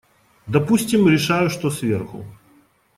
[0.47, 2.25] Допустим, решаю, что сверху.